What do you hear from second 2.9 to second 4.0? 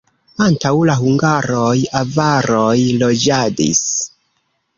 loĝadis.